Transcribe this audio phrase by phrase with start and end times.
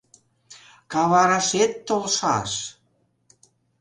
[0.91, 2.51] Каварашет толшаш!